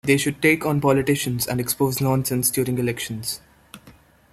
[0.03, 3.39] They should take on politicians, and expose nonsense during elections.